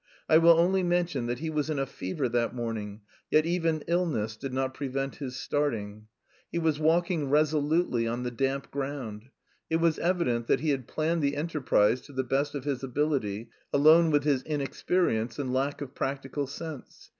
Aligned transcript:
I 0.27 0.39
will 0.39 0.57
only 0.57 0.81
mention 0.81 1.27
that 1.27 1.37
he 1.37 1.51
was 1.51 1.69
in 1.69 1.77
a 1.77 1.85
fever 1.85 2.27
that 2.29 2.55
morning, 2.55 3.01
yet 3.29 3.45
even 3.45 3.83
illness 3.85 4.35
did 4.35 4.51
not 4.51 4.73
prevent 4.73 5.17
his 5.17 5.35
starting. 5.35 6.07
He 6.51 6.57
was 6.57 6.79
walking 6.79 7.29
resolutely 7.29 8.07
on 8.07 8.23
the 8.23 8.31
damp 8.31 8.71
ground. 8.71 9.29
It 9.69 9.75
was 9.75 9.99
evident 9.99 10.47
that 10.47 10.61
he 10.61 10.71
had 10.71 10.87
planned 10.87 11.21
the 11.21 11.35
enterprise 11.37 12.01
to 12.01 12.13
the 12.13 12.23
best 12.23 12.55
of 12.55 12.63
his 12.63 12.83
ability, 12.83 13.51
alone 13.71 14.09
with 14.09 14.23
his 14.23 14.41
inexperience 14.41 15.37
and 15.37 15.53
lack 15.53 15.81
of 15.81 15.93
practical 15.93 16.47
sense. 16.47 17.09